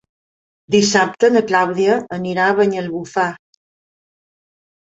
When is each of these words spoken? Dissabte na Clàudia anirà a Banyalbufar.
Dissabte 0.75 1.29
na 1.35 1.43
Clàudia 1.51 1.99
anirà 2.17 2.47
a 2.53 2.57
Banyalbufar. 2.63 3.29